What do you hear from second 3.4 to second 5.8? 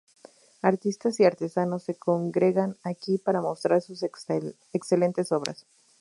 mostrar sus excelentes obras.